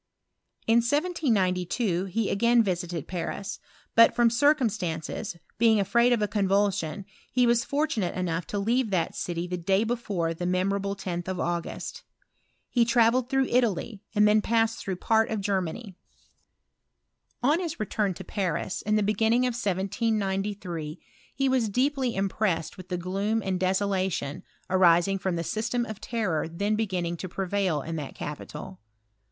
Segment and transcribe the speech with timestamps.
[0.67, 3.59] i In 1792 he again visited Paris;
[3.93, 8.57] but, from circ* stances, being afraid of a couvulsion, he was I tunate enough to
[8.57, 10.33] leave that city the day before'.
[10.39, 12.01] memorable 10th of August.
[12.67, 15.95] He travelled throi Italy, and then passed through part of Germa PROGRESS OF
[17.43, 17.43] AKALTTICAL CHEMISTRY.
[17.43, 20.99] 235 On his return to Paris, in the beginning of 1793,
[21.35, 26.47] he was deeply impressed with the gloom and desolation arising from the system of terror
[26.47, 28.79] then beginning to prevail in that capital.